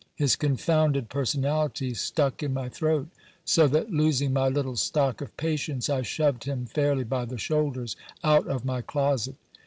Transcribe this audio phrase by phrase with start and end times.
[0.15, 3.09] His confounded personality stuck in my throat;
[3.45, 7.95] so that losing my little stock of patience, I shoved him fairly by the shoulders
[8.23, 9.35] out of my closet.